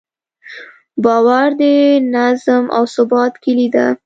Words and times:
باور 1.03 1.49
د 1.61 1.63
نظم 2.13 2.63
او 2.77 2.83
ثبات 2.95 3.33
کیلي 3.43 3.67
ده. 3.75 3.85